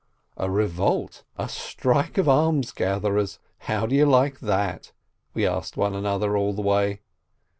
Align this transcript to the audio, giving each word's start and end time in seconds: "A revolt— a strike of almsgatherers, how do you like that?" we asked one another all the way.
"A 0.35 0.49
revolt— 0.49 1.25
a 1.37 1.47
strike 1.47 2.17
of 2.17 2.27
almsgatherers, 2.27 3.37
how 3.59 3.85
do 3.85 3.93
you 3.93 4.07
like 4.07 4.39
that?" 4.39 4.93
we 5.35 5.45
asked 5.45 5.77
one 5.77 5.93
another 5.93 6.35
all 6.35 6.53
the 6.53 6.63
way. 6.63 7.01